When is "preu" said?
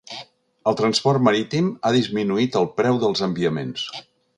2.83-3.03